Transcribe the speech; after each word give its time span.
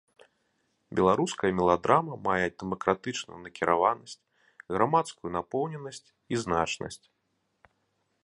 Беларуская 0.99 1.51
меладрама 1.57 2.15
мае 2.27 2.47
дэмакратычную 2.63 3.39
накіраванасць, 3.45 4.17
грамадскую 4.77 5.29
напоўненасць 5.37 6.03
і 6.35 6.43
значнасць. 6.45 7.01